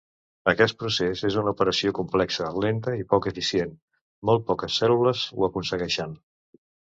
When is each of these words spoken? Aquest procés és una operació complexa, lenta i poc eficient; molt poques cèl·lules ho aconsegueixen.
Aquest 0.51 0.75
procés 0.83 1.19
és 1.27 1.35
una 1.41 1.51
operació 1.55 1.91
complexa, 1.99 2.47
lenta 2.63 2.95
i 3.01 3.05
poc 3.11 3.27
eficient; 3.33 3.77
molt 4.31 4.47
poques 4.49 4.79
cèl·lules 4.83 5.23
ho 5.37 5.47
aconsegueixen. 5.51 6.19